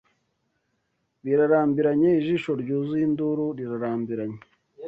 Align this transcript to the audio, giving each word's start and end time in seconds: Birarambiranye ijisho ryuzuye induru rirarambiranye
Birarambiranye 1.23 2.09
ijisho 2.19 2.51
ryuzuye 2.61 3.03
induru 3.09 3.45
rirarambiranye 3.57 4.39